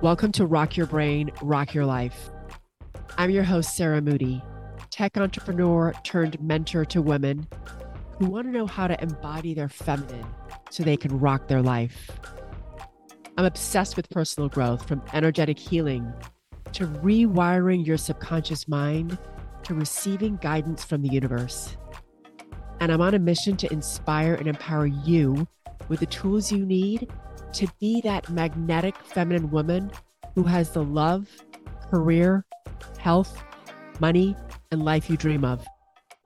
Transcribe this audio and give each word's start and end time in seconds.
Welcome 0.00 0.30
to 0.32 0.46
Rock 0.46 0.76
Your 0.76 0.86
Brain, 0.86 1.32
Rock 1.42 1.74
Your 1.74 1.84
Life. 1.84 2.30
I'm 3.16 3.30
your 3.30 3.42
host, 3.42 3.74
Sarah 3.76 4.00
Moody, 4.00 4.40
tech 4.90 5.16
entrepreneur 5.16 5.92
turned 6.04 6.40
mentor 6.40 6.84
to 6.84 7.02
women 7.02 7.48
who 8.16 8.26
want 8.26 8.46
to 8.46 8.52
know 8.52 8.64
how 8.64 8.86
to 8.86 9.02
embody 9.02 9.54
their 9.54 9.68
feminine 9.68 10.24
so 10.70 10.84
they 10.84 10.96
can 10.96 11.18
rock 11.18 11.48
their 11.48 11.62
life. 11.62 12.12
I'm 13.36 13.44
obsessed 13.44 13.96
with 13.96 14.08
personal 14.08 14.48
growth 14.48 14.86
from 14.86 15.02
energetic 15.12 15.58
healing 15.58 16.12
to 16.74 16.86
rewiring 16.86 17.84
your 17.84 17.96
subconscious 17.96 18.68
mind 18.68 19.18
to 19.64 19.74
receiving 19.74 20.36
guidance 20.36 20.84
from 20.84 21.02
the 21.02 21.08
universe. 21.08 21.76
And 22.78 22.92
I'm 22.92 23.00
on 23.00 23.14
a 23.14 23.18
mission 23.18 23.56
to 23.56 23.72
inspire 23.72 24.34
and 24.34 24.46
empower 24.46 24.86
you 24.86 25.48
with 25.88 25.98
the 25.98 26.06
tools 26.06 26.52
you 26.52 26.64
need 26.64 27.10
to 27.54 27.68
be 27.80 28.00
that 28.02 28.28
magnetic 28.28 28.96
feminine 28.98 29.50
woman 29.50 29.90
who 30.34 30.42
has 30.44 30.70
the 30.70 30.82
love, 30.82 31.28
career, 31.90 32.44
health, 32.98 33.42
money, 34.00 34.36
and 34.70 34.84
life 34.84 35.08
you 35.08 35.16
dream 35.16 35.44
of. 35.44 35.66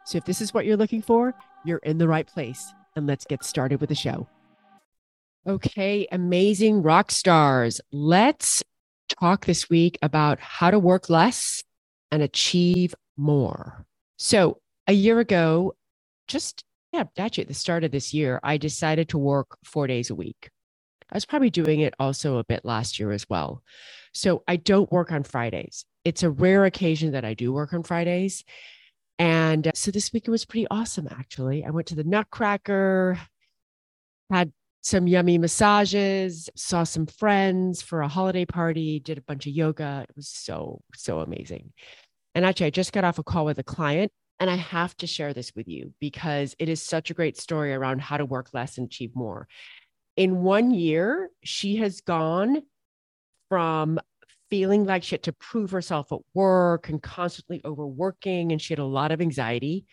So 0.05 0.19
if 0.19 0.25
this 0.25 0.41
is 0.41 0.53
what 0.53 0.67
you're 0.67 0.77
looking 0.77 1.03
for, 1.03 1.35
you're 1.65 1.79
in 1.79 1.99
the 1.99 2.09
right 2.09 2.27
place. 2.27 2.73
And 2.97 3.07
let's 3.07 3.25
get 3.25 3.45
started 3.45 3.81
with 3.81 3.89
the 3.89 3.95
show. 3.95 4.29
Okay, 5.47 6.07
amazing 6.13 6.83
rock 6.83 7.11
stars. 7.11 7.81
Let's 7.91 8.63
talk 9.21 9.47
this 9.47 9.69
week 9.71 9.99
about 10.03 10.39
how 10.39 10.71
to 10.71 10.79
work 10.79 11.09
less 11.09 11.63
and 12.11 12.23
achieve 12.23 12.95
more. 13.17 13.85
So, 14.19 14.59
a 14.87 14.93
year 14.93 15.21
ago, 15.21 15.75
just 16.29 16.65
yeah, 16.93 17.05
actually 17.19 17.43
at 17.43 17.49
the 17.49 17.55
start 17.55 17.85
of 17.85 17.91
this 17.91 18.13
year, 18.13 18.39
I 18.43 18.59
decided 18.59 19.09
to 19.11 19.19
work 19.19 19.57
four 19.65 19.87
days 19.87 20.11
a 20.11 20.15
week. 20.15 20.51
I 21.13 21.17
was 21.17 21.27
probably 21.27 21.51
doing 21.51 21.81
it 21.81 21.95
also 21.99 22.39
a 22.39 22.45
bit 22.45 22.65
last 22.65 22.99
year 22.99 23.13
as 23.13 23.29
well. 23.29 23.63
So 24.15 24.43
I 24.49 24.57
don't 24.57 24.91
work 24.91 25.13
on 25.13 25.25
Fridays. 25.25 25.85
It's 26.05 26.23
a 26.23 26.31
rare 26.31 26.65
occasion 26.65 27.13
that 27.13 27.25
I 27.25 27.35
do 27.35 27.53
work 27.53 27.75
on 27.75 27.83
Fridays. 27.83 28.45
And 29.19 29.69
uh, 29.69 29.73
so 29.75 29.91
this 29.91 30.13
week 30.13 30.27
it 30.27 30.31
was 30.31 30.47
pretty 30.47 30.67
awesome, 30.71 31.07
actually. 31.11 31.65
I 31.65 31.71
went 31.71 31.89
to 31.89 31.95
the 31.95 32.05
Nutcracker, 32.05 33.19
had 34.31 34.53
some 34.81 35.07
yummy 35.07 35.37
massages, 35.37 36.49
saw 36.57 36.83
some 36.83 37.07
friends 37.07 37.83
for 37.83 38.01
a 38.01 38.09
holiday 38.09 38.47
party, 38.47 38.99
did 38.99 39.19
a 39.19 39.23
bunch 39.23 39.47
of 39.47 39.53
yoga. 39.53 40.07
It 40.09 40.17
was 40.17 40.29
so, 40.29 40.81
so 40.95 41.21
amazing. 41.21 41.73
And 42.35 42.47
actually, 42.47 42.67
I 42.67 42.71
just 42.71 42.93
got 42.93 43.05
off 43.05 43.19
a 43.19 43.23
call 43.23 43.45
with 43.45 43.59
a 43.59 43.63
client 43.65 44.11
and 44.41 44.51
I 44.51 44.57
have 44.57 44.97
to 44.97 45.07
share 45.07 45.35
this 45.35 45.53
with 45.55 45.69
you 45.69 45.93
because 46.01 46.57
it 46.59 46.69
is 46.69 46.83
such 46.83 47.11
a 47.11 47.15
great 47.15 47.37
story 47.37 47.73
around 47.73 48.01
how 48.01 48.17
to 48.17 48.25
work 48.25 48.49
less 48.53 48.79
and 48.79 48.87
achieve 48.87 49.15
more 49.15 49.47
in 50.17 50.43
one 50.43 50.73
year, 50.73 51.31
she 51.43 51.77
has 51.77 52.01
gone 52.01 52.63
from 53.49 53.99
feeling 54.51 54.85
like 54.85 55.03
she 55.03 55.15
had 55.15 55.23
to 55.23 55.33
prove 55.33 55.71
herself 55.71 56.13
at 56.13 56.19
work 56.35 56.89
and 56.89 57.03
constantly 57.03 57.61
overworking, 57.65 58.53
and 58.53 58.61
she 58.61 58.73
had 58.73 58.79
a 58.79 58.85
lot 58.85 59.13
of 59.13 59.21
anxiety 59.21 59.87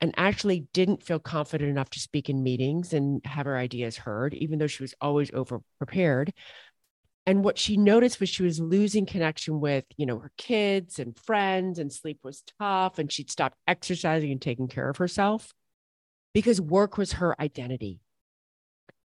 and 0.00 0.14
actually 0.16 0.66
didn't 0.72 1.02
feel 1.02 1.18
confident 1.18 1.70
enough 1.70 1.90
to 1.90 1.98
speak 1.98 2.28
in 2.28 2.42
meetings 2.42 2.92
and 2.92 3.20
have 3.24 3.46
her 3.46 3.56
ideas 3.56 3.96
heard, 3.96 4.34
even 4.34 4.58
though 4.58 4.66
she 4.66 4.82
was 4.82 4.94
always 5.00 5.30
over 5.32 5.60
prepared. 5.78 6.32
And 7.26 7.44
what 7.44 7.58
she 7.58 7.76
noticed 7.76 8.20
was 8.20 8.28
she 8.28 8.42
was 8.42 8.60
losing 8.60 9.04
connection 9.04 9.60
with, 9.60 9.84
you 9.96 10.06
know, 10.06 10.18
her 10.18 10.32
kids 10.38 10.98
and 10.98 11.18
friends, 11.18 11.78
and 11.78 11.92
sleep 11.92 12.20
was 12.22 12.42
tough, 12.58 12.98
and 12.98 13.10
she'd 13.10 13.30
stopped 13.30 13.56
exercising 13.66 14.30
and 14.30 14.40
taking 14.40 14.68
care 14.68 14.88
of 14.88 14.98
herself 14.98 15.52
because 16.32 16.60
work 16.60 16.96
was 16.96 17.14
her 17.14 17.38
identity. 17.40 18.00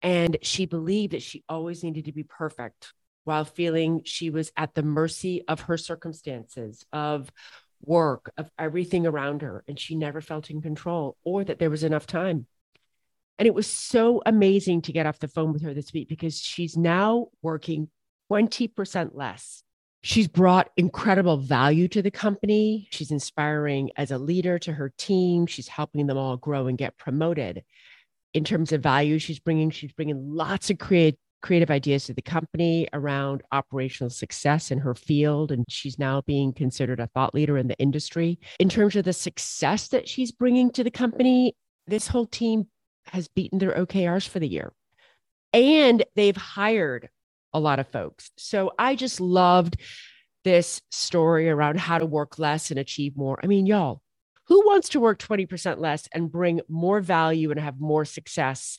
And 0.05 0.37
she 0.43 0.67
believed 0.67 1.15
that 1.15 1.23
she 1.23 1.43
always 1.49 1.83
needed 1.83 2.05
to 2.05 2.13
be 2.13 2.25
perfect 2.25 2.93
while 3.25 3.47
feeling 3.47 4.03
she 4.05 4.29
was 4.29 4.53
at 4.55 4.75
the 4.75 4.83
mercy 4.83 5.43
of 5.49 5.63
her 5.63 5.79
circumstances, 5.79 6.85
of 6.93 7.33
work, 7.83 8.31
of 8.37 8.51
everything 8.59 9.07
around 9.07 9.41
her. 9.41 9.65
And 9.67 9.81
she 9.81 9.95
never 9.95 10.21
felt 10.21 10.51
in 10.51 10.61
control 10.61 11.17
or 11.25 11.43
that 11.43 11.59
there 11.59 11.71
was 11.71 11.85
enough 11.85 12.07
time. 12.07 12.47
And 13.39 13.47
it 13.47 13.55
was 13.55 13.67
so 13.67 14.23
amazing 14.27 14.83
to 14.83 14.93
get 14.93 15.07
off 15.07 15.19
the 15.19 15.27
phone 15.27 15.55
with 15.55 15.63
her 15.63 15.73
this 15.73 15.95
week 15.95 16.11
because 16.11 16.39
she's 16.39 16.77
now 16.77 17.29
working 17.41 17.89
20% 18.31 19.11
less. 19.15 19.63
She's 20.03 20.29
brought 20.29 20.71
incredible 20.77 21.39
value 21.39 21.89
to 21.89 22.03
the 22.03 22.11
company. 22.11 22.89
She's 22.91 23.11
inspiring 23.11 23.91
as 23.97 24.11
a 24.11 24.19
leader 24.19 24.59
to 24.61 24.73
her 24.75 24.93
team. 24.99 25.47
She's 25.47 25.69
helping 25.69 26.07
them 26.07 26.19
all 26.19 26.37
grow 26.37 26.67
and 26.67 26.77
get 26.77 26.99
promoted 26.99 27.65
in 28.35 28.45
terms 28.45 28.73
of 28.73 28.83
value 28.83 29.19
she's 29.19 29.39
bringing 29.39 29.71
she's 29.71 29.93
bringing 29.93 30.35
lots 30.35 30.69
of 30.69 30.79
create, 30.79 31.17
creative 31.41 31.71
ideas 31.71 32.07
to 32.07 32.15
the 32.15 32.23
company 32.23 32.89
around 32.93 33.43
operational 33.53 34.11
success 34.11 34.71
in 34.71 34.79
her 34.79 34.95
field 34.95 35.53
and 35.53 35.65
she's 35.69 35.99
now 35.99 36.21
being 36.23 36.53
considered 36.53 37.01
a 37.01 37.07
thought 37.09 37.35
leader 37.35 37.57
in 37.57 37.69
the 37.69 37.79
industry. 37.79 38.39
In 38.59 38.69
terms 38.69 38.97
of 38.97 39.05
the 39.05 39.13
success 39.13 39.89
that 39.89 40.09
she's 40.09 40.33
bringing 40.33 40.71
to 40.73 40.83
the 40.83 40.91
company 40.91 41.55
this 41.87 42.09
whole 42.09 42.27
team 42.27 42.67
has 43.07 43.29
beaten 43.29 43.59
their 43.59 43.73
okrs 43.73 44.27
for 44.27 44.39
the 44.39 44.49
year. 44.49 44.73
And 45.53 46.03
they've 46.17 46.37
hired 46.37 47.11
a 47.53 47.61
lot 47.61 47.79
of 47.79 47.87
folks. 47.89 48.31
So 48.37 48.73
i 48.79 48.97
just 48.97 49.21
loved 49.21 49.77
this 50.45 50.81
story 50.91 51.49
around 51.49 51.79
how 51.79 51.99
to 51.99 52.07
work 52.07 52.39
less 52.39 52.71
and 52.71 52.81
achieve 52.81 53.17
more. 53.17 53.39
I 53.43 53.47
mean 53.47 53.67
y'all 53.67 54.01
who 54.47 54.67
wants 54.67 54.91
to 54.91 55.01
work 55.01 55.19
20% 55.19 55.79
less 55.79 56.09
and 56.13 56.31
bring 56.31 56.61
more 56.69 57.01
value 57.01 57.51
and 57.51 57.61
have 57.61 57.81
more 57.81 58.05
success 58.05 58.79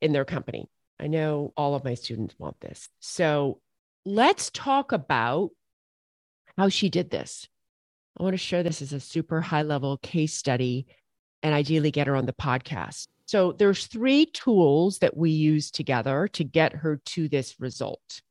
in 0.00 0.12
their 0.12 0.24
company? 0.24 0.68
I 1.00 1.06
know 1.06 1.52
all 1.56 1.74
of 1.74 1.84
my 1.84 1.94
students 1.94 2.34
want 2.38 2.60
this. 2.60 2.88
So 2.98 3.60
let's 4.04 4.50
talk 4.50 4.92
about 4.92 5.50
how 6.56 6.68
she 6.68 6.88
did 6.88 7.10
this. 7.10 7.46
I 8.18 8.24
want 8.24 8.34
to 8.34 8.38
share 8.38 8.64
this 8.64 8.82
as 8.82 8.92
a 8.92 8.98
super 8.98 9.40
high 9.40 9.62
level 9.62 9.96
case 9.98 10.34
study 10.34 10.86
and 11.42 11.54
ideally 11.54 11.92
get 11.92 12.08
her 12.08 12.16
on 12.16 12.26
the 12.26 12.32
podcast. 12.32 13.06
So 13.26 13.52
there's 13.52 13.86
three 13.86 14.26
tools 14.26 14.98
that 14.98 15.16
we 15.16 15.30
use 15.30 15.70
together 15.70 16.28
to 16.32 16.42
get 16.42 16.72
her 16.72 17.00
to 17.06 17.28
this 17.28 17.54
result. 17.60 18.22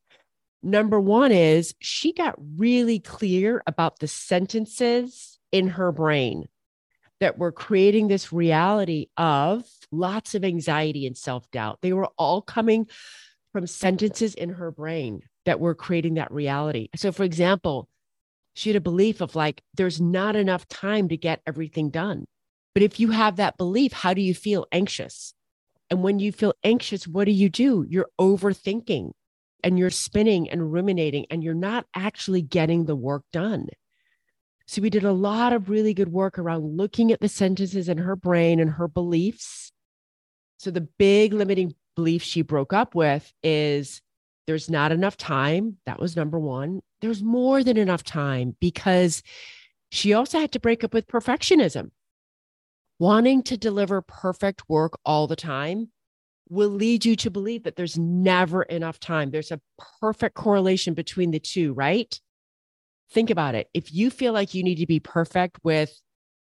Number 0.61 0.99
one 0.99 1.31
is 1.31 1.75
she 1.79 2.11
got 2.11 2.35
really 2.57 2.99
clear 2.99 3.63
about 3.65 3.99
the 3.99 4.07
sentences 4.07 5.39
in 5.53 5.67
her 5.69 5.93
brain 5.93 6.47
that 7.19 7.37
were 7.37 7.51
creating 7.51 8.07
this 8.07 8.31
reality 8.31 9.07
of 9.17 9.65
lots 9.91 10.35
of 10.35 10.43
anxiety 10.43 11.07
and 11.07 11.17
self 11.17 11.49
doubt. 11.51 11.79
They 11.81 11.93
were 11.93 12.09
all 12.17 12.41
coming 12.41 12.87
from 13.53 13.67
sentences 13.67 14.35
in 14.35 14.49
her 14.49 14.71
brain 14.71 15.21
that 15.45 15.59
were 15.59 15.75
creating 15.75 16.15
that 16.15 16.31
reality. 16.31 16.89
So, 16.95 17.11
for 17.11 17.23
example, 17.23 17.89
she 18.53 18.69
had 18.69 18.75
a 18.75 18.81
belief 18.81 19.21
of 19.21 19.35
like, 19.35 19.61
there's 19.75 20.01
not 20.01 20.35
enough 20.35 20.67
time 20.67 21.09
to 21.09 21.17
get 21.17 21.41
everything 21.47 21.89
done. 21.89 22.25
But 22.73 22.83
if 22.83 22.99
you 22.99 23.11
have 23.11 23.37
that 23.37 23.57
belief, 23.57 23.93
how 23.93 24.13
do 24.13 24.21
you 24.21 24.33
feel 24.33 24.67
anxious? 24.71 25.33
And 25.89 26.03
when 26.03 26.19
you 26.19 26.31
feel 26.31 26.53
anxious, 26.63 27.07
what 27.07 27.25
do 27.25 27.31
you 27.31 27.49
do? 27.49 27.85
You're 27.87 28.09
overthinking 28.19 29.11
and 29.63 29.79
you're 29.79 29.89
spinning 29.89 30.49
and 30.49 30.71
ruminating, 30.71 31.25
and 31.31 31.43
you're 31.43 31.55
not 31.55 31.87
actually 31.95 32.43
getting 32.43 32.85
the 32.85 32.95
work 32.95 33.23
done. 33.33 33.67
So 34.67 34.81
we 34.81 34.89
did 34.89 35.05
a 35.05 35.13
lot 35.13 35.53
of 35.53 35.69
really 35.69 35.93
good 35.93 36.11
work 36.11 36.37
around 36.37 36.75
looking 36.75 37.11
at 37.11 37.21
the 37.21 37.29
sentences 37.29 37.87
in 37.87 37.97
her 37.99 38.17
brain 38.17 38.59
and 38.59 38.71
her 38.71 38.87
beliefs. 38.89 39.71
So 40.57 40.71
the 40.71 40.81
big 40.81 41.33
limiting 41.33 41.73
belief 41.95 42.21
she 42.21 42.41
broke 42.41 42.73
up 42.73 42.93
with 42.93 43.31
is 43.41 44.01
there's 44.45 44.69
not 44.69 44.91
enough 44.91 45.15
time. 45.15 45.77
That 45.85 45.99
was 45.99 46.15
number 46.15 46.37
one. 46.37 46.81
There's 46.99 47.23
more 47.23 47.63
than 47.63 47.77
enough 47.77 48.03
time 48.03 48.57
because 48.59 49.23
she 49.89 50.13
also 50.13 50.39
had 50.39 50.51
to 50.51 50.59
break 50.59 50.83
up 50.83 50.93
with 50.93 51.07
perfectionism. 51.07 51.91
Wanting 52.99 53.43
to 53.43 53.57
deliver 53.57 54.01
perfect 54.01 54.63
work 54.67 54.99
all 55.05 55.27
the 55.27 55.35
time 55.35 55.91
will 56.49 56.69
lead 56.69 57.05
you 57.05 57.15
to 57.17 57.29
believe 57.29 57.63
that 57.63 57.75
there's 57.75 57.97
never 57.97 58.63
enough 58.63 58.99
time. 58.99 59.31
There's 59.31 59.51
a 59.51 59.61
perfect 60.01 60.35
correlation 60.35 60.93
between 60.93 61.31
the 61.31 61.39
two, 61.39 61.73
right? 61.73 62.19
Think 63.11 63.29
about 63.29 63.55
it. 63.55 63.69
If 63.73 63.93
you 63.93 64.09
feel 64.09 64.33
like 64.33 64.53
you 64.53 64.63
need 64.63 64.75
to 64.75 64.87
be 64.87 64.99
perfect 64.99 65.59
with 65.63 65.93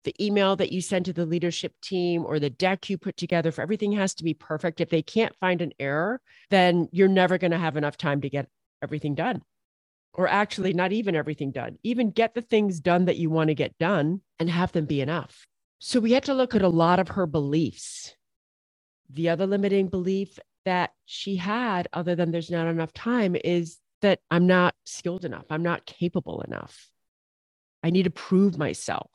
the 0.04 0.24
email 0.24 0.56
that 0.56 0.72
you 0.72 0.80
send 0.80 1.04
to 1.04 1.12
the 1.12 1.26
leadership 1.26 1.74
team 1.82 2.24
or 2.24 2.38
the 2.38 2.50
deck 2.50 2.88
you 2.88 2.96
put 2.96 3.16
together 3.16 3.52
for 3.52 3.62
everything 3.62 3.92
has 3.92 4.14
to 4.14 4.24
be 4.24 4.34
perfect. 4.34 4.80
If 4.80 4.90
they 4.90 5.02
can't 5.02 5.36
find 5.36 5.60
an 5.60 5.72
error, 5.78 6.20
then 6.50 6.88
you're 6.92 7.08
never 7.08 7.36
going 7.36 7.50
to 7.50 7.58
have 7.58 7.76
enough 7.76 7.96
time 7.96 8.20
to 8.22 8.30
get 8.30 8.48
everything 8.82 9.14
done. 9.14 9.42
Or 10.14 10.26
actually, 10.26 10.72
not 10.72 10.92
even 10.92 11.14
everything 11.14 11.50
done. 11.50 11.78
Even 11.82 12.10
get 12.10 12.34
the 12.34 12.40
things 12.40 12.80
done 12.80 13.04
that 13.04 13.18
you 13.18 13.28
want 13.28 13.48
to 13.48 13.54
get 13.54 13.76
done 13.78 14.22
and 14.38 14.48
have 14.48 14.72
them 14.72 14.86
be 14.86 15.00
enough. 15.00 15.46
So 15.78 16.00
we 16.00 16.12
had 16.12 16.24
to 16.24 16.34
look 16.34 16.54
at 16.54 16.62
a 16.62 16.68
lot 16.68 16.98
of 16.98 17.08
her 17.08 17.26
beliefs. 17.26 18.14
The 19.10 19.28
other 19.28 19.46
limiting 19.46 19.88
belief 19.88 20.38
that 20.64 20.90
she 21.04 21.36
had, 21.36 21.88
other 21.92 22.14
than 22.14 22.30
there's 22.30 22.50
not 22.50 22.66
enough 22.66 22.92
time, 22.92 23.36
is 23.44 23.78
that 24.02 24.20
I'm 24.30 24.46
not 24.46 24.74
skilled 24.84 25.24
enough. 25.24 25.46
I'm 25.50 25.62
not 25.62 25.86
capable 25.86 26.40
enough. 26.42 26.88
I 27.82 27.90
need 27.90 28.04
to 28.04 28.10
prove 28.10 28.58
myself. 28.58 29.10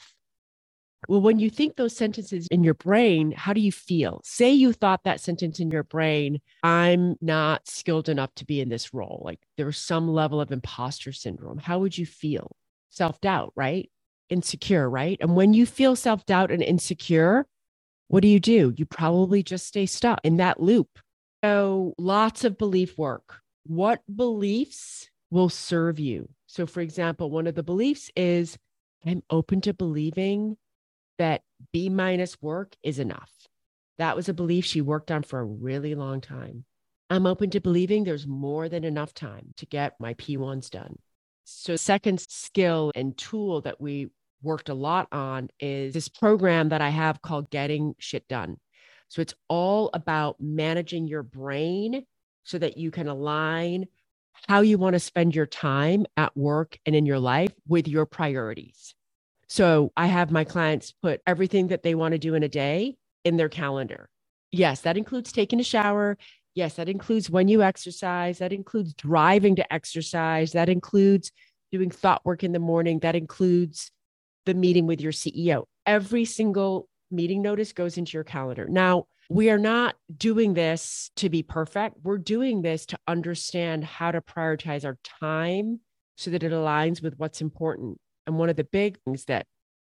Well, 1.09 1.21
when 1.21 1.39
you 1.39 1.49
think 1.49 1.75
those 1.75 1.95
sentences 1.95 2.47
in 2.47 2.63
your 2.63 2.75
brain, 2.75 3.31
how 3.31 3.51
do 3.51 3.59
you 3.59 3.71
feel? 3.71 4.21
Say 4.23 4.53
you 4.53 4.71
thought 4.71 5.03
that 5.03 5.19
sentence 5.19 5.59
in 5.59 5.69
your 5.69 5.83
brain, 5.83 6.39
I'm 6.63 7.15
not 7.19 7.67
skilled 7.67 8.07
enough 8.07 8.33
to 8.35 8.45
be 8.45 8.61
in 8.61 8.69
this 8.69 8.93
role. 8.93 9.21
Like 9.25 9.39
there's 9.57 9.77
some 9.77 10.07
level 10.07 10.39
of 10.39 10.51
imposter 10.51 11.11
syndrome. 11.11 11.57
How 11.57 11.79
would 11.79 11.97
you 11.97 12.05
feel? 12.05 12.55
Self 12.89 13.19
doubt, 13.19 13.51
right? 13.55 13.89
Insecure, 14.29 14.89
right? 14.89 15.17
And 15.19 15.35
when 15.35 15.53
you 15.53 15.65
feel 15.65 15.95
self 15.95 16.25
doubt 16.25 16.51
and 16.51 16.63
insecure, 16.63 17.47
what 18.07 18.21
do 18.21 18.29
you 18.29 18.39
do? 18.39 18.73
You 18.77 18.85
probably 18.85 19.43
just 19.43 19.67
stay 19.67 19.85
stuck 19.85 20.19
in 20.23 20.37
that 20.37 20.61
loop. 20.61 20.87
So, 21.43 21.93
lots 21.97 22.45
of 22.45 22.57
belief 22.57 22.97
work. 22.97 23.42
What 23.65 24.01
beliefs 24.13 25.09
will 25.29 25.49
serve 25.49 25.99
you? 25.99 26.29
So, 26.47 26.65
for 26.65 26.81
example, 26.81 27.31
one 27.31 27.47
of 27.47 27.55
the 27.55 27.63
beliefs 27.63 28.11
is 28.15 28.57
I'm 29.05 29.23
open 29.29 29.61
to 29.61 29.73
believing 29.73 30.57
that 31.17 31.41
B 31.71 31.89
minus 31.89 32.41
work 32.41 32.75
is 32.83 32.99
enough. 32.99 33.31
That 33.97 34.15
was 34.15 34.27
a 34.27 34.33
belief 34.33 34.65
she 34.65 34.81
worked 34.81 35.11
on 35.11 35.23
for 35.23 35.39
a 35.39 35.45
really 35.45 35.95
long 35.95 36.21
time. 36.21 36.65
I'm 37.09 37.25
open 37.25 37.49
to 37.51 37.61
believing 37.61 38.03
there's 38.03 38.25
more 38.25 38.69
than 38.69 38.83
enough 38.83 39.13
time 39.13 39.53
to 39.57 39.65
get 39.65 39.99
my 39.99 40.13
P1s 40.15 40.69
done. 40.69 40.97
So, 41.43 41.75
second 41.75 42.19
skill 42.21 42.91
and 42.95 43.17
tool 43.17 43.61
that 43.61 43.79
we 43.79 44.09
worked 44.41 44.69
a 44.69 44.73
lot 44.73 45.07
on 45.11 45.49
is 45.59 45.93
this 45.93 46.09
program 46.09 46.69
that 46.69 46.81
I 46.81 46.89
have 46.89 47.21
called 47.21 47.49
Getting 47.49 47.95
Shit 47.99 48.27
Done. 48.27 48.57
So, 49.09 49.21
it's 49.21 49.35
all 49.47 49.89
about 49.93 50.37
managing 50.39 51.07
your 51.07 51.23
brain 51.23 52.05
so 52.43 52.57
that 52.57 52.77
you 52.77 52.91
can 52.91 53.07
align 53.07 53.87
how 54.47 54.61
you 54.61 54.77
want 54.77 54.93
to 54.93 54.99
spend 54.99 55.35
your 55.35 55.45
time 55.45 56.05
at 56.17 56.35
work 56.35 56.77
and 56.85 56.95
in 56.95 57.05
your 57.05 57.19
life 57.19 57.53
with 57.67 57.87
your 57.87 58.05
priorities. 58.05 58.95
So 59.47 59.91
I 59.95 60.07
have 60.07 60.31
my 60.31 60.43
clients 60.43 60.91
put 60.91 61.21
everything 61.27 61.67
that 61.67 61.83
they 61.83 61.95
want 61.95 62.13
to 62.13 62.17
do 62.17 62.33
in 62.33 62.43
a 62.43 62.49
day 62.49 62.97
in 63.23 63.37
their 63.37 63.49
calendar. 63.49 64.09
Yes, 64.51 64.81
that 64.81 64.97
includes 64.97 65.31
taking 65.31 65.59
a 65.59 65.63
shower. 65.63 66.17
Yes, 66.55 66.75
that 66.75 66.89
includes 66.89 67.29
when 67.29 67.47
you 67.47 67.63
exercise. 67.63 68.39
That 68.39 68.53
includes 68.53 68.93
driving 68.93 69.55
to 69.55 69.73
exercise. 69.73 70.51
That 70.51 70.69
includes 70.69 71.31
doing 71.71 71.89
thought 71.89 72.25
work 72.25 72.43
in 72.43 72.51
the 72.51 72.59
morning. 72.59 72.99
That 72.99 73.15
includes 73.15 73.91
the 74.45 74.53
meeting 74.53 74.85
with 74.85 75.01
your 75.01 75.11
CEO. 75.11 75.65
Every 75.85 76.25
single 76.25 76.87
meeting 77.09 77.41
notice 77.41 77.73
goes 77.73 77.97
into 77.97 78.13
your 78.13 78.23
calendar. 78.23 78.67
Now, 78.67 79.05
we 79.29 79.49
are 79.49 79.57
not 79.57 79.95
doing 80.15 80.53
this 80.53 81.11
to 81.17 81.29
be 81.29 81.43
perfect. 81.43 81.97
We're 82.03 82.17
doing 82.17 82.61
this 82.61 82.85
to 82.87 82.97
understand 83.07 83.83
how 83.83 84.11
to 84.11 84.21
prioritize 84.21 84.85
our 84.85 84.97
time 85.19 85.79
so 86.17 86.31
that 86.31 86.43
it 86.43 86.51
aligns 86.51 87.01
with 87.01 87.15
what's 87.17 87.41
important. 87.41 87.99
And 88.27 88.37
one 88.37 88.49
of 88.49 88.55
the 88.55 88.63
big 88.63 88.97
things 89.03 89.25
that 89.25 89.45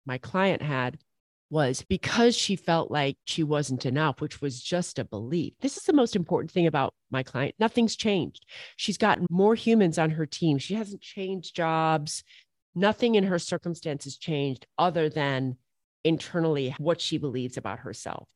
my 0.05 0.17
client 0.17 0.61
had 0.61 0.99
was 1.49 1.83
because 1.89 2.35
she 2.35 2.55
felt 2.55 2.91
like 2.91 3.17
she 3.25 3.43
wasn't 3.43 3.85
enough, 3.85 4.21
which 4.21 4.39
was 4.41 4.61
just 4.61 4.99
a 4.99 5.03
belief. 5.03 5.53
This 5.61 5.77
is 5.77 5.83
the 5.83 5.93
most 5.93 6.15
important 6.15 6.51
thing 6.51 6.67
about 6.67 6.93
my 7.09 7.23
client. 7.23 7.55
Nothing's 7.59 7.95
changed. 7.95 8.45
She's 8.75 8.97
gotten 8.97 9.25
more 9.29 9.55
humans 9.55 9.97
on 9.97 10.11
her 10.11 10.27
team. 10.27 10.59
She 10.59 10.75
hasn't 10.75 11.01
changed 11.01 11.55
jobs. 11.55 12.23
Nothing 12.75 13.15
in 13.15 13.23
her 13.23 13.39
circumstances 13.39 14.17
changed 14.17 14.67
other 14.77 15.09
than 15.09 15.57
internally 16.03 16.75
what 16.77 17.01
she 17.01 17.17
believes 17.17 17.57
about 17.57 17.79
herself. 17.79 18.27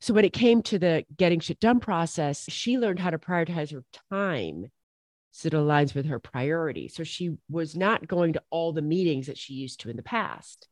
So 0.00 0.14
when 0.14 0.24
it 0.24 0.32
came 0.32 0.62
to 0.62 0.78
the 0.78 1.04
getting 1.16 1.40
shit 1.40 1.60
done 1.60 1.80
process, 1.80 2.46
she 2.48 2.78
learned 2.78 3.00
how 3.00 3.10
to 3.10 3.18
prioritize 3.18 3.72
her 3.72 3.84
time 4.10 4.70
so 5.30 5.46
it 5.46 5.52
aligns 5.52 5.94
with 5.94 6.06
her 6.06 6.18
priorities. 6.18 6.94
So 6.94 7.04
she 7.04 7.36
was 7.48 7.76
not 7.76 8.08
going 8.08 8.32
to 8.34 8.42
all 8.50 8.72
the 8.72 8.82
meetings 8.82 9.26
that 9.26 9.38
she 9.38 9.54
used 9.54 9.80
to 9.80 9.90
in 9.90 9.96
the 9.96 10.02
past. 10.02 10.68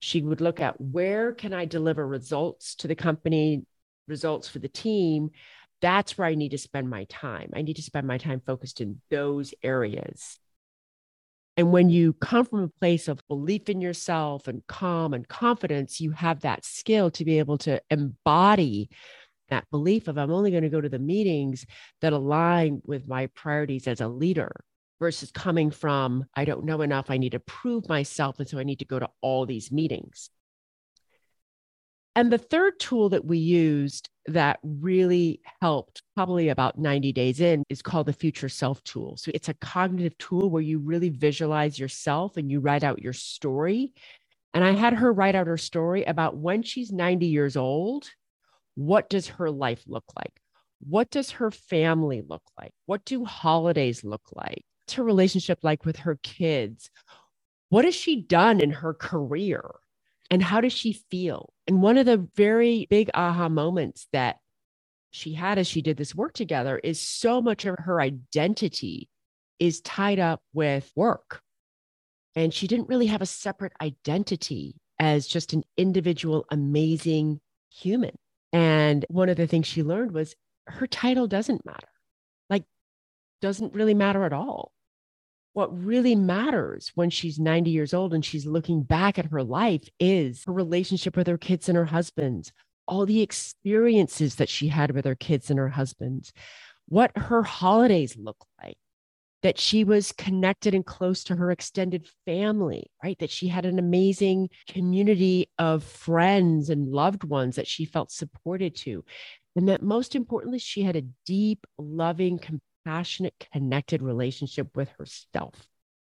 She 0.00 0.20
would 0.22 0.40
look 0.40 0.60
at 0.60 0.80
where 0.80 1.32
can 1.32 1.52
I 1.52 1.64
deliver 1.64 2.06
results 2.06 2.74
to 2.76 2.88
the 2.88 2.94
company, 2.94 3.64
results 4.08 4.48
for 4.48 4.58
the 4.58 4.68
team. 4.68 5.30
That's 5.80 6.16
where 6.16 6.26
I 6.26 6.34
need 6.34 6.50
to 6.50 6.58
spend 6.58 6.88
my 6.88 7.04
time. 7.04 7.50
I 7.54 7.62
need 7.62 7.76
to 7.76 7.82
spend 7.82 8.06
my 8.06 8.18
time 8.18 8.40
focused 8.44 8.80
in 8.80 9.00
those 9.10 9.54
areas. 9.62 10.38
And 11.56 11.70
when 11.70 11.88
you 11.88 12.14
come 12.14 12.44
from 12.44 12.62
a 12.64 12.68
place 12.80 13.06
of 13.06 13.26
belief 13.28 13.68
in 13.68 13.80
yourself 13.80 14.48
and 14.48 14.66
calm 14.66 15.14
and 15.14 15.26
confidence, 15.28 16.00
you 16.00 16.10
have 16.10 16.40
that 16.40 16.64
skill 16.64 17.10
to 17.12 17.24
be 17.24 17.38
able 17.38 17.58
to 17.58 17.80
embody 17.90 18.90
that 19.50 19.70
belief 19.70 20.08
of 20.08 20.18
I'm 20.18 20.32
only 20.32 20.50
going 20.50 20.62
to 20.64 20.68
go 20.68 20.80
to 20.80 20.88
the 20.88 20.98
meetings 20.98 21.64
that 22.00 22.12
align 22.12 22.82
with 22.84 23.06
my 23.06 23.26
priorities 23.28 23.86
as 23.86 24.00
a 24.00 24.08
leader 24.08 24.50
versus 24.98 25.30
coming 25.30 25.70
from, 25.70 26.24
I 26.34 26.44
don't 26.44 26.64
know 26.64 26.80
enough. 26.80 27.10
I 27.10 27.18
need 27.18 27.32
to 27.32 27.40
prove 27.40 27.88
myself. 27.88 28.38
And 28.38 28.48
so 28.48 28.58
I 28.58 28.64
need 28.64 28.78
to 28.78 28.84
go 28.84 28.98
to 28.98 29.08
all 29.20 29.46
these 29.46 29.70
meetings. 29.70 30.30
And 32.16 32.32
the 32.32 32.38
third 32.38 32.78
tool 32.78 33.08
that 33.08 33.24
we 33.24 33.38
used 33.38 34.08
that 34.26 34.60
really 34.62 35.40
helped, 35.60 36.02
probably 36.14 36.48
about 36.48 36.78
90 36.78 37.12
days 37.12 37.40
in, 37.40 37.64
is 37.68 37.82
called 37.82 38.06
the 38.06 38.12
Future 38.12 38.48
Self 38.48 38.82
Tool. 38.84 39.16
So 39.16 39.32
it's 39.34 39.48
a 39.48 39.54
cognitive 39.54 40.16
tool 40.18 40.48
where 40.48 40.62
you 40.62 40.78
really 40.78 41.10
visualize 41.10 41.78
yourself 41.78 42.36
and 42.36 42.50
you 42.50 42.60
write 42.60 42.84
out 42.84 43.02
your 43.02 43.12
story. 43.12 43.92
And 44.54 44.62
I 44.62 44.72
had 44.72 44.94
her 44.94 45.12
write 45.12 45.34
out 45.34 45.48
her 45.48 45.56
story 45.58 46.04
about 46.04 46.36
when 46.36 46.62
she's 46.62 46.92
90 46.92 47.26
years 47.26 47.56
old 47.56 48.08
what 48.74 49.08
does 49.08 49.28
her 49.28 49.50
life 49.50 49.82
look 49.86 50.04
like? 50.16 50.32
What 50.80 51.10
does 51.10 51.30
her 51.32 51.50
family 51.50 52.22
look 52.26 52.42
like? 52.58 52.72
What 52.86 53.04
do 53.04 53.24
holidays 53.24 54.04
look 54.04 54.22
like? 54.34 54.64
What's 54.84 54.94
her 54.94 55.04
relationship 55.04 55.60
like 55.62 55.84
with 55.84 55.98
her 55.98 56.18
kids? 56.22 56.90
What 57.68 57.84
has 57.84 57.94
she 57.94 58.20
done 58.20 58.60
in 58.60 58.70
her 58.70 58.92
career? 58.92 59.70
And 60.30 60.42
how 60.42 60.60
does 60.60 60.72
she 60.72 60.92
feel? 61.10 61.52
And 61.66 61.82
one 61.82 61.98
of 61.98 62.06
the 62.06 62.28
very 62.34 62.86
big 62.90 63.10
aha 63.14 63.48
moments 63.48 64.08
that 64.12 64.36
she 65.10 65.34
had 65.34 65.58
as 65.58 65.66
she 65.66 65.82
did 65.82 65.96
this 65.96 66.14
work 66.14 66.32
together 66.32 66.78
is 66.78 67.00
so 67.00 67.40
much 67.40 67.64
of 67.66 67.76
her 67.78 68.00
identity 68.00 69.08
is 69.58 69.80
tied 69.80 70.18
up 70.18 70.42
with 70.52 70.90
work. 70.96 71.40
And 72.34 72.52
she 72.52 72.66
didn't 72.66 72.88
really 72.88 73.06
have 73.06 73.22
a 73.22 73.26
separate 73.26 73.72
identity 73.80 74.74
as 74.98 75.26
just 75.26 75.52
an 75.52 75.62
individual, 75.76 76.46
amazing 76.50 77.40
human. 77.70 78.16
And 78.52 79.04
one 79.08 79.28
of 79.28 79.36
the 79.36 79.46
things 79.46 79.66
she 79.66 79.82
learned 79.82 80.12
was 80.12 80.34
her 80.66 80.86
title 80.86 81.26
doesn't 81.26 81.66
matter, 81.66 81.88
like, 82.48 82.64
doesn't 83.40 83.74
really 83.74 83.94
matter 83.94 84.24
at 84.24 84.32
all. 84.32 84.72
What 85.54 85.84
really 85.84 86.16
matters 86.16 86.90
when 86.96 87.10
she's 87.10 87.38
90 87.38 87.70
years 87.70 87.94
old 87.94 88.12
and 88.12 88.24
she's 88.24 88.44
looking 88.44 88.82
back 88.82 89.20
at 89.20 89.30
her 89.30 89.42
life 89.44 89.88
is 90.00 90.42
her 90.44 90.52
relationship 90.52 91.16
with 91.16 91.28
her 91.28 91.38
kids 91.38 91.68
and 91.68 91.78
her 91.78 91.84
husbands, 91.84 92.52
all 92.88 93.06
the 93.06 93.22
experiences 93.22 94.34
that 94.34 94.48
she 94.48 94.66
had 94.66 94.90
with 94.90 95.04
her 95.04 95.14
kids 95.14 95.50
and 95.50 95.58
her 95.60 95.68
husbands, 95.68 96.32
what 96.88 97.16
her 97.16 97.44
holidays 97.44 98.16
look 98.18 98.44
like, 98.60 98.76
that 99.44 99.56
she 99.56 99.84
was 99.84 100.10
connected 100.10 100.74
and 100.74 100.84
close 100.84 101.22
to 101.22 101.36
her 101.36 101.52
extended 101.52 102.08
family, 102.26 102.90
right? 103.04 103.18
That 103.20 103.30
she 103.30 103.46
had 103.46 103.64
an 103.64 103.78
amazing 103.78 104.50
community 104.68 105.50
of 105.58 105.84
friends 105.84 106.68
and 106.68 106.88
loved 106.88 107.22
ones 107.22 107.54
that 107.54 107.68
she 107.68 107.84
felt 107.84 108.10
supported 108.10 108.74
to. 108.78 109.04
And 109.54 109.68
that 109.68 109.82
most 109.82 110.16
importantly, 110.16 110.58
she 110.58 110.82
had 110.82 110.96
a 110.96 111.04
deep, 111.24 111.64
loving, 111.78 112.38
compassionate, 112.38 112.73
connected 113.52 114.02
relationship 114.02 114.76
with 114.76 114.90
herself. 114.98 115.68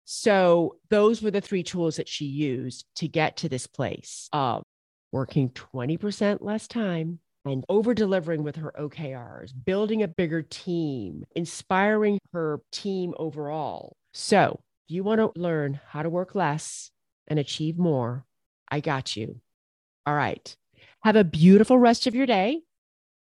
So, 0.04 0.76
those 0.88 1.20
were 1.20 1.30
the 1.30 1.42
three 1.42 1.62
tools 1.62 1.96
that 1.96 2.08
she 2.08 2.24
used 2.24 2.86
to 2.96 3.08
get 3.08 3.38
to 3.38 3.48
this 3.48 3.66
place 3.66 4.28
of 4.32 4.62
working 5.12 5.50
20% 5.50 6.38
less 6.40 6.66
time, 6.66 7.18
and 7.44 7.64
over 7.68 7.92
delivering 7.94 8.42
with 8.42 8.56
her 8.56 8.72
OKRs, 8.78 9.52
building 9.64 10.02
a 10.02 10.08
bigger 10.08 10.42
team, 10.42 11.24
inspiring 11.36 12.18
her 12.32 12.60
team 12.72 13.14
overall. 13.18 13.96
So, 14.14 14.60
if 14.88 14.94
you 14.94 15.04
want 15.04 15.20
to 15.20 15.38
learn 15.38 15.80
how 15.88 16.02
to 16.02 16.10
work 16.10 16.34
less 16.34 16.90
and 17.26 17.38
achieve 17.38 17.78
more, 17.78 18.24
I 18.70 18.80
got 18.80 19.16
you. 19.16 19.40
All 20.06 20.14
right. 20.14 20.56
Have 21.02 21.16
a 21.16 21.24
beautiful 21.24 21.78
rest 21.78 22.06
of 22.06 22.14
your 22.14 22.26
day, 22.26 22.62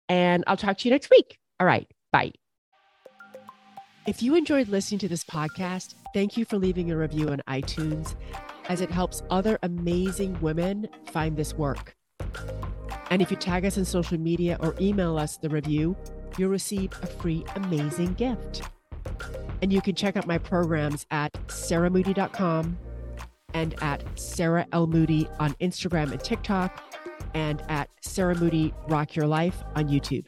and 0.09 0.45
I'll 0.47 0.57
talk 0.57 0.79
to 0.79 0.89
you 0.89 0.95
next 0.95 1.11
week. 1.11 1.39
All 1.59 1.67
right. 1.67 1.89
Bye. 2.13 2.33
If 4.07 4.23
you 4.23 4.37
enjoyed 4.37 4.69
listening 4.69 5.01
to 5.01 5.09
this 5.09 5.25
podcast, 5.25 5.97
thank 6.15 6.37
you 6.37 6.45
for 6.45 6.59
leaving 6.59 6.93
a 6.93 6.97
review 6.97 7.29
on 7.31 7.43
iTunes 7.49 8.15
as 8.69 8.81
it 8.81 8.89
helps 8.89 9.25
other 9.31 9.59
amazing 9.65 10.41
women 10.41 10.87
find 11.11 11.37
this 11.37 11.55
work. 11.55 11.97
And 13.11 13.21
if 13.21 13.33
you 13.33 13.37
tag 13.37 13.65
us 13.65 13.77
in 13.77 13.85
social 13.85 14.17
media 14.17 14.59
or 14.61 14.77
email 14.81 15.19
us 15.19 15.39
the 15.39 15.49
review, 15.49 15.97
you'll 16.39 16.51
receive 16.51 16.93
a 17.03 17.07
free 17.09 17.45
amazing 17.57 18.15
gift. 18.15 18.63
And 19.61 19.73
you 19.73 19.81
can 19.81 19.97
check 19.97 20.17
out 20.17 20.25
my 20.25 20.39
programs 20.39 21.05
at 21.11 21.33
sarahmoody.com 21.49 22.79
and 23.55 23.75
at 23.83 24.05
Sarah 24.17 24.69
L. 24.71 24.87
Moody 24.87 25.27
on 25.41 25.55
Instagram 25.55 26.13
and 26.13 26.23
TikTok 26.23 26.81
and 27.35 27.61
at 27.69 27.91
Sarah 28.03 28.37
Moody 28.37 28.73
Rock 28.87 29.17
Your 29.17 29.27
Life 29.27 29.65
on 29.75 29.89
YouTube. 29.89 30.27